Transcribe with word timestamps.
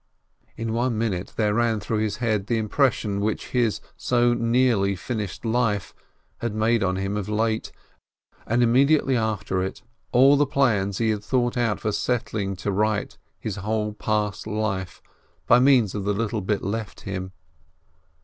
In 0.57 0.73
one 0.73 0.97
minute 0.97 1.33
there 1.35 1.53
ran 1.53 1.79
through 1.79 1.99
his 1.99 2.15
head 2.17 2.47
the 2.47 2.57
impression 2.57 3.19
which 3.19 3.49
his 3.49 3.81
so 3.95 4.33
nearly 4.33 4.95
finished 4.95 5.45
life 5.45 5.93
had 6.39 6.55
made 6.55 6.81
on 6.81 6.95
him 6.95 7.15
of 7.17 7.29
late, 7.29 7.71
and 8.47 8.63
immediately 8.63 9.15
after 9.15 9.61
it 9.61 9.83
all 10.11 10.37
the 10.37 10.47
plans 10.47 10.97
he 10.97 11.11
had 11.11 11.23
thought 11.23 11.55
out 11.55 11.79
for 11.79 11.91
setting 11.91 12.55
to 12.55 12.71
right 12.71 13.15
his 13.39 13.57
whole 13.57 13.93
past 13.93 14.47
life 14.47 15.03
by 15.45 15.59
means 15.59 15.93
of 15.93 16.03
the 16.03 16.13
little 16.15 16.41
bit 16.41 16.63
left 16.63 17.01
him. 17.01 17.31